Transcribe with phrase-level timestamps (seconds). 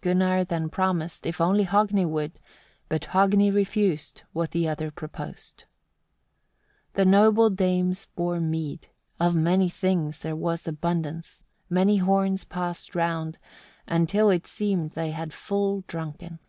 [0.00, 2.40] Gunnar then promised, if only Hogni would,
[2.88, 5.62] but Hogni refused what the other proposed.
[6.94, 6.94] 8.
[6.94, 8.88] The noble dames bore mead,
[9.20, 13.38] of many things there was abundance, many horns passed round,
[13.86, 16.40] until it seemed they had full drunken.